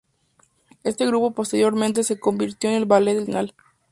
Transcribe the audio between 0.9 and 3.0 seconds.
grupo posteriormente se convirtió en el El